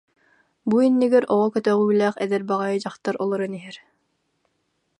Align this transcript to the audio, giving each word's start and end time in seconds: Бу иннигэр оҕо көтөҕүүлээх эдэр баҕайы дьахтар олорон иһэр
Бу 0.69 0.75
иннигэр 0.87 1.23
оҕо 1.35 1.47
көтөҕүүлээх 1.55 2.15
эдэр 2.23 2.41
баҕайы 2.49 2.77
дьахтар 2.83 3.15
олорон 3.23 3.53
иһэр 3.59 3.77